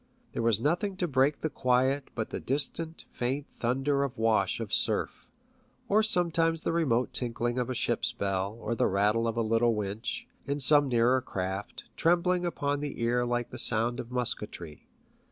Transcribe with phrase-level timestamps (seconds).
[0.33, 4.59] There was nothing to break the quiet but the distant, faint thunder of the wash
[4.59, 5.27] of surf,
[5.87, 9.75] or sometimes the remote tinkling of a ship's bell, or the rattle of a little
[9.75, 14.87] winch, in some nearer craft, trembling upon the ear like the sound of musketry.